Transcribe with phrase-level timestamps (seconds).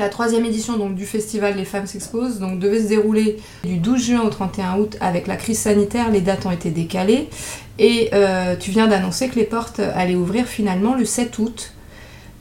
[0.00, 4.22] La troisième édition du festival Les Femmes s'exposent donc, devait se dérouler du 12 juin
[4.22, 6.10] au 31 août avec la crise sanitaire.
[6.10, 7.28] Les dates ont été décalées.
[7.78, 11.74] Et euh, tu viens d'annoncer que les portes allaient ouvrir finalement le 7 août.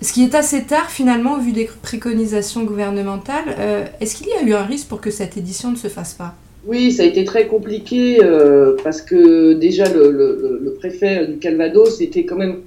[0.01, 3.53] Ce qui est assez tard finalement vu des préconisations gouvernementales.
[3.59, 6.13] Euh, est-ce qu'il y a eu un risque pour que cette édition ne se fasse
[6.13, 6.35] pas?
[6.65, 12.23] Oui, ça a été très compliqué euh, parce que déjà le, préfet du Calvados était
[12.23, 12.59] quand même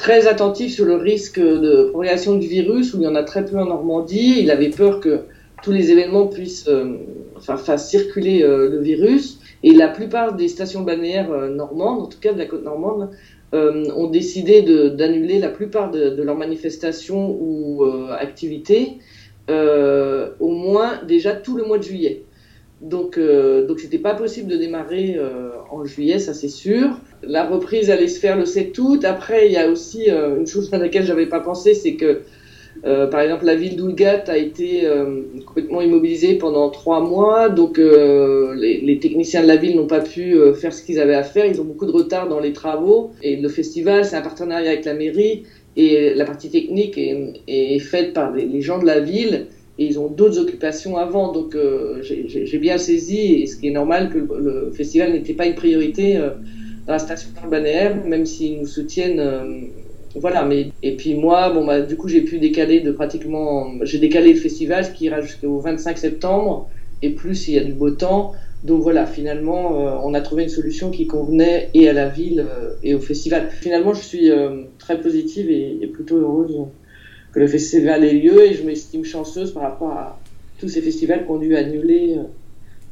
[0.00, 3.44] très attentif sur le risque de propagation du virus, où il y en a très
[3.44, 4.40] peu en Normandie.
[4.40, 5.20] Il avait peur que
[5.62, 6.96] tous les événements puissent euh,
[7.36, 9.38] enfin, fassent circuler euh, le virus.
[9.62, 13.10] Et la plupart des stations balnéaires euh, normandes, en tout cas de la côte normande,
[13.52, 18.98] ont décidé d'annuler la plupart de, leurs manifestations ou activités,
[19.48, 22.22] au moins déjà tout le mois de juillet.
[22.80, 26.98] Donc, euh, donc c'était pas possible de démarrer euh, en juillet, ça c'est sûr.
[27.22, 29.04] La reprise allait se faire le 7 août.
[29.04, 32.22] Après, il y a aussi euh, une chose à laquelle j'avais pas pensé, c'est que
[32.86, 37.76] euh, par exemple la ville d'Oulgat a été euh, complètement immobilisée pendant trois mois, donc
[37.76, 41.44] les, les, techniciens de la ville n'ont pas pu faire ce qu'ils avaient à faire.
[41.44, 44.86] Ils ont beaucoup de retard dans les travaux et le festival, c'est un partenariat avec
[44.86, 45.42] la mairie
[45.76, 49.48] et la partie technique est, est faite par les gens de la ville
[49.80, 51.32] et ils ont d'autres occupations avant.
[51.32, 55.46] Donc euh, j'ai bien saisi, et ce qui est normal, que le, festival n'était pas
[55.46, 56.30] une priorité euh,
[56.86, 59.18] dans la station balnéaire, même s'ils nous soutiennent.
[59.18, 59.62] Euh,
[60.16, 63.98] voilà, mais et puis moi, bon bah du coup j'ai pu décaler de pratiquement, j'ai
[63.98, 66.68] décalé le festival qui ira jusqu'au 25 septembre
[67.00, 68.32] et plus il y a du beau temps.
[68.64, 72.44] Donc voilà, finalement, on a trouvé une solution qui convenait et à la ville
[72.82, 73.50] et au festival.
[73.50, 74.30] Finalement, je suis
[74.78, 76.58] très positive et plutôt heureuse
[77.32, 80.18] que le festival ait lieu et je m'estime chanceuse par rapport à
[80.58, 82.16] tous ces festivals qui ont dû annuler.
[82.18, 82.22] Euh,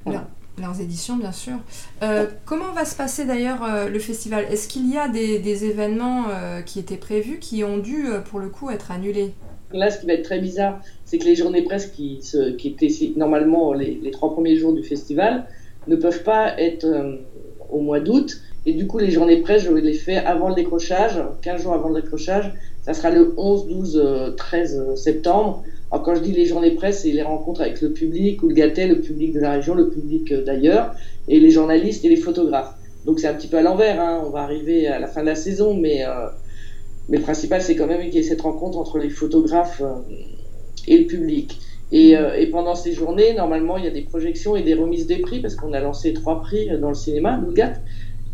[0.05, 0.29] voilà.
[0.61, 1.55] Leurs éditions, bien sûr.
[2.03, 4.45] Euh, comment va se passer d'ailleurs euh, le festival?
[4.51, 8.41] Est-ce qu'il y a des, des événements euh, qui étaient prévus qui ont dû, pour
[8.41, 9.35] le coup, être annulés?
[9.73, 12.69] Là, ce qui va être très bizarre, c'est que les journées presse qui, se, qui
[12.69, 15.47] étaient normalement les, les, trois premiers jours du festival
[15.87, 16.87] ne peuvent pas être
[17.71, 18.41] au mois d'août.
[18.69, 21.89] Et du coup, les journées presse, je les fais avant le décrochage, 15 jours avant
[21.89, 22.53] le décrochage,
[22.83, 25.65] ça sera le 11, 12, 13 septembre.
[25.91, 28.55] Alors quand je dis les journées presse, c'est les rencontres avec le public ou le
[28.55, 30.95] le public de la région, le public euh, d'ailleurs,
[31.29, 32.75] et les journalistes et les photographes.
[33.07, 34.23] Donc c'est un petit peu à l'envers, hein.
[34.27, 36.27] on va arriver à la fin de la saison, mais, euh,
[37.09, 39.95] mais le principal c'est quand même qu'il y ait cette rencontre entre les photographes euh,
[40.87, 41.59] et le public.
[41.91, 45.21] Et, et, pendant ces journées, normalement, il y a des projections et des remises des
[45.21, 47.73] prix, parce qu'on a lancé trois prix dans le cinéma, Nougat,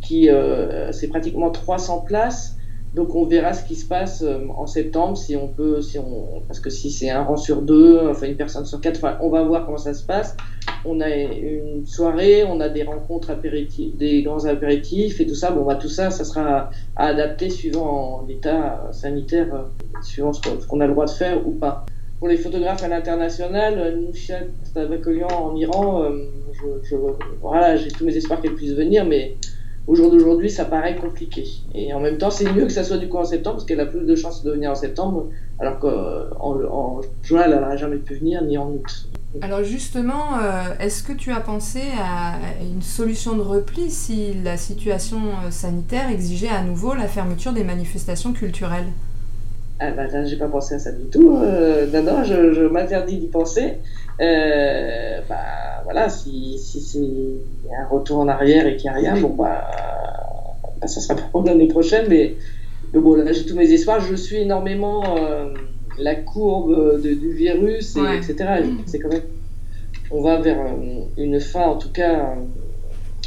[0.05, 2.57] qui euh, c'est pratiquement 300 places
[2.95, 6.43] donc on verra ce qui se passe euh, en septembre, si on peut, si on,
[6.47, 9.31] parce que si c'est un rang sur deux, enfin une personne sur quatre, enfin on
[9.31, 10.37] va voir comment ça se passe.
[10.85, 15.51] On a une soirée, on a des rencontres apéritifs, des grands apéritifs et tout ça.
[15.51, 20.81] Bon bah tout ça, ça sera à adapter suivant l'état sanitaire, euh, suivant ce qu'on
[20.81, 21.85] a le droit de faire ou pas.
[22.21, 26.97] Pour les photographes à l'international, Nushat Tabakolian en Iran, euh, je, je,
[27.41, 29.37] voilà, j'ai tous mes espoirs qu'elle puisse venir, mais
[29.87, 31.47] au jour d'aujourd'hui, ça paraît compliqué.
[31.75, 33.81] Et en même temps, c'est mieux que ça soit du coup en septembre, parce qu'elle
[33.81, 35.27] a plus de chances de venir en septembre,
[35.59, 39.09] alors qu'en en juin, elle n'aurait jamais pu venir, ni en août.
[39.43, 44.57] Alors justement, euh, est-ce que tu as pensé à une solution de repli si la
[44.57, 48.87] situation euh, sanitaire exigeait à nouveau la fermeture des manifestations culturelles?
[49.89, 51.37] Ah bah là, j'ai pas pensé à ça du tout.
[51.37, 53.75] Euh, non, non, je, je m'interdis d'y penser.
[54.21, 59.21] Euh, bah voilà, si, si c'est un retour en arrière et qu'il n'y a rien,
[59.21, 59.71] bon bah,
[60.81, 62.07] bah, ça sera pour l'année prochaine.
[62.09, 62.35] Mais,
[62.93, 64.01] mais, bon, là, j'ai tous mes espoirs.
[64.01, 65.53] Je suis énormément euh,
[65.99, 68.17] la courbe de, du virus, et, ouais.
[68.17, 68.37] etc.
[68.87, 69.23] C'est quand même,
[70.11, 72.35] on va vers euh, une fin, en tout cas,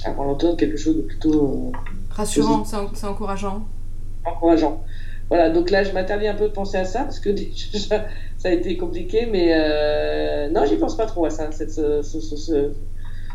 [0.06, 1.72] avant l'automne, quelque chose de plutôt
[2.10, 3.66] rassurant, c'est encourageant.
[4.26, 4.82] Encourageant.
[5.30, 7.30] Voilà, donc là, je m'interdis un peu de penser à ça parce que
[7.74, 8.08] déjà,
[8.38, 12.02] ça a été compliqué, mais euh, non, j'y pense pas trop à ça, cette, ce,
[12.02, 12.72] ce, ce,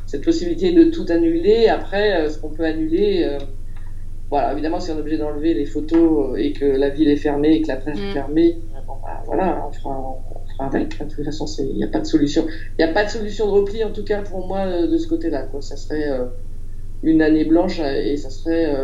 [0.06, 1.68] cette possibilité de tout annuler.
[1.68, 3.38] Après, euh, ce qu'on peut annuler, euh,
[4.30, 7.56] voilà, évidemment, si on est obligé d'enlever les photos et que la ville est fermée
[7.56, 8.04] et que la plage mmh.
[8.04, 10.98] est fermée, bon, bah, voilà, on fera, on fera avec.
[10.98, 12.46] De toute façon, il n'y a pas de solution.
[12.78, 15.06] Il n'y a pas de solution de repli, en tout cas pour moi, de ce
[15.08, 15.48] côté-là.
[15.60, 16.24] Ça serait euh,
[17.02, 18.74] une année blanche et ça serait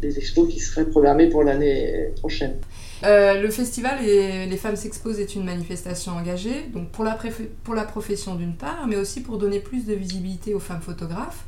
[0.00, 2.56] des expos qui seraient programmés pour l'année prochaine.
[3.04, 7.16] Euh, le festival et Les Femmes s'exposent est une manifestation engagée, donc pour la,
[7.62, 11.44] pour la profession d'une part, mais aussi pour donner plus de visibilité aux femmes photographes.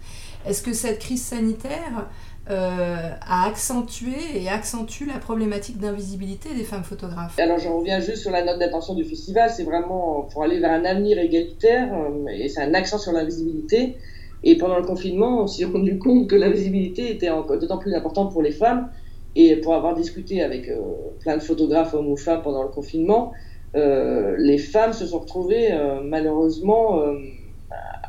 [0.47, 2.09] Est-ce que cette crise sanitaire
[2.49, 7.39] euh, a accentué et accentue la problématique d'invisibilité des femmes photographes?
[7.39, 10.71] Alors je reviens juste sur la note d'attention du festival, c'est vraiment pour aller vers
[10.71, 13.97] un avenir égalitaire, euh, et c'est un accent sur l'invisibilité.
[14.43, 18.33] Et pendant le confinement, on s'est rendu compte que la visibilité était d'autant plus importante
[18.33, 18.91] pour les femmes.
[19.37, 20.81] Et pour avoir discuté avec euh,
[21.21, 23.33] plein de photographes, hommes ou femmes, pendant le confinement,
[23.75, 25.69] les femmes se sont retrouvées
[26.03, 27.01] malheureusement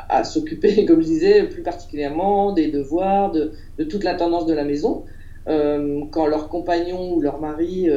[0.10, 3.54] à s'occuper, comme je disais, plus particulièrement des devoirs, de,
[3.88, 5.06] toute la tendance de la maison.
[5.46, 7.88] quand leurs compagnons ou leurs maris,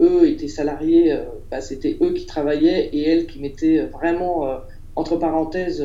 [0.00, 1.16] eux, étaient salariés,
[1.52, 4.48] bah, c'était eux qui travaillaient et elles qui mettaient vraiment
[4.96, 5.82] entre parenthèses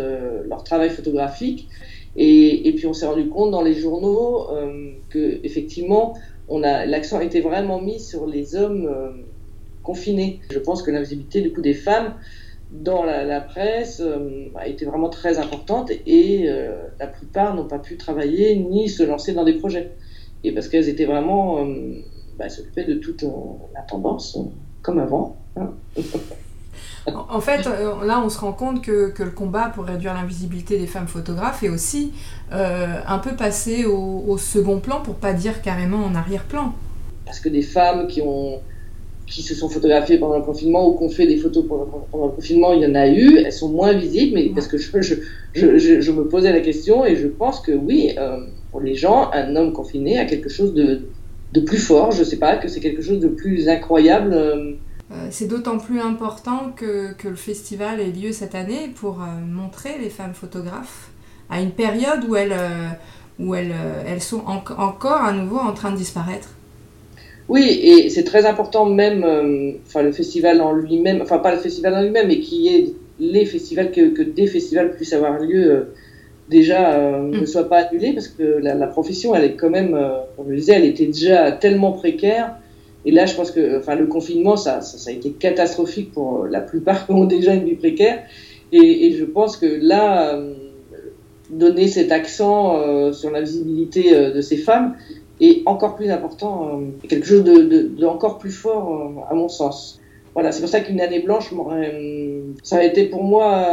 [0.48, 1.70] leur travail photographique.
[2.16, 6.18] Et, puis on s'est rendu compte dans les journaux euh, que effectivement,
[6.48, 9.12] on a l'accent été vraiment mis sur les hommes euh,
[9.84, 10.40] confinés.
[10.52, 12.16] Je pense que l'invisibilité du coup des femmes
[12.72, 16.48] dans la, presse euh, a été vraiment très importante et
[17.00, 19.92] la plupart n'ont pas pu travailler ni se lancer dans des projets.
[20.44, 21.66] Et parce qu'elles étaient vraiment
[22.38, 23.24] bah, s'occupaient de toute
[23.74, 24.38] la tendance
[24.82, 25.38] comme avant.
[25.56, 25.74] Hein.
[27.08, 30.88] En fait, euh, là, on se rend compte que, le combat pour réduire l'invisibilité des
[30.88, 32.12] femmes photographes est aussi
[32.52, 36.74] euh, un peu passé au, second plan, pour pas dire carrément en arrière-plan.
[37.26, 38.60] Parce que des femmes qui, ont,
[39.28, 42.32] qui se sont photographiées pendant le confinement ou qui ont fait des photos pendant, le
[42.32, 45.16] confinement, il y en a eu, elles sont moins visibles, mais parce que je,
[45.54, 48.40] je, me posais la question et je pense que oui, euh,
[48.72, 51.02] pour les gens, un homme confiné a quelque chose de,
[51.54, 54.74] de plus fort, je sais pas, que c'est quelque chose de plus incroyable euh,
[55.32, 60.10] c'est d'autant plus important que, le festival ait lieu cette année pour euh, montrer les
[60.10, 61.10] femmes photographes
[61.50, 62.90] à une période où elles, euh,
[63.40, 63.74] où elles,
[64.08, 66.50] elles sont encore à nouveau en train de disparaître.
[67.48, 69.26] Oui, et c'est très important même,
[69.88, 72.94] enfin le festival en lui-même, enfin pas le festival en lui-même, mais qu'il y ait
[73.20, 75.88] les festivals, que, des festivals puissent avoir lieu
[76.48, 77.32] déjà mm.
[77.32, 80.00] ne soient pas annulés, parce que la, profession, elle est quand même,
[80.38, 82.54] comme je le disais, elle était déjà tellement précaire
[83.06, 86.62] et là, je pense que enfin, le confinement, ça, ça, a été catastrophique pour la
[86.62, 88.24] plupart qui ont déjà une vie précaire.
[88.72, 90.54] Et, je pense que là, euh,
[91.50, 94.96] donner cet accent euh, sur la visibilité euh, de ces femmes
[95.42, 100.02] est encore plus important, quelque chose de, de, plus fort à mon sens.
[100.34, 101.52] Voilà, c'est pour ça qu'une année blanche,
[102.62, 103.66] ça a été pour moi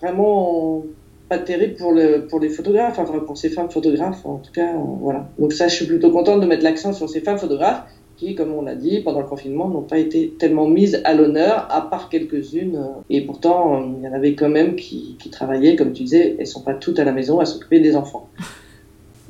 [0.00, 0.82] vraiment
[1.28, 4.72] pas terrible pour, le, pour les photographes, enfin pour ces femmes photographes en tout cas.
[5.00, 5.28] voilà.
[5.38, 7.84] Donc ça, je suis plutôt contente de mettre l'accent sur ces femmes photographes
[8.24, 11.68] qui, comme on l'a dit, pendant le confinement, n'ont pas été tellement mises à l'honneur,
[11.70, 12.80] à part quelques-unes.
[13.10, 16.46] Et pourtant, euh, il y en avait quand même qui, travaillaient, comme tu disais, elles
[16.46, 18.28] sont pas toutes à la maison à s'occuper des enfants.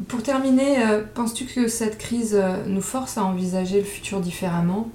[0.08, 4.88] Pour terminer, euh, penses-tu que cette crise euh, nous force à envisager le futur différemment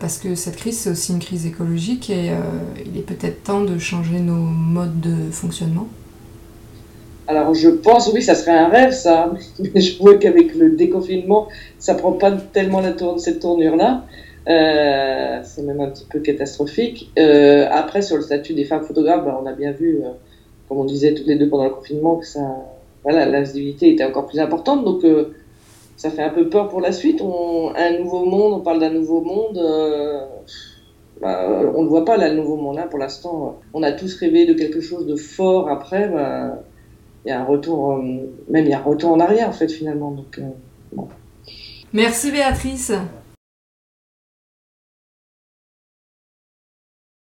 [0.00, 2.32] Parce que cette crise, c'est aussi une crise écologique et
[2.84, 5.86] il est peut-être temps de changer nos modes de fonctionnement?
[7.30, 9.32] Alors je pense, oui, ça serait un rêve, ça,
[9.74, 11.48] mais je vois qu'avec le déconfinement,
[11.78, 14.04] ça prend pas tellement la cette tournure-là.
[14.48, 17.10] Euh, c'est même un petit peu catastrophique.
[17.18, 20.10] Euh, après, sur le statut des femmes photographes, bah, on a bien vu, euh,
[20.68, 22.40] comme on disait toutes les deux pendant le confinement, que ça,
[23.04, 24.84] voilà, la visibilité était encore plus importante.
[24.84, 25.04] Donc,
[25.96, 27.22] ça fait un peu peur pour la suite.
[27.22, 29.60] Un nouveau monde, on parle d'un nouveau monde.
[31.20, 32.76] Bah, on ne le voit pas là, le nouveau monde.
[32.76, 35.68] Là, pour l'instant, on a tous rêvé de quelque chose de fort.
[35.68, 36.62] Après, bah,
[37.24, 38.02] il y a un retour, euh,
[38.48, 40.16] même il y a un retour en arrière en fait finalement.
[40.38, 41.00] Euh,
[41.92, 42.92] Merci Béatrice.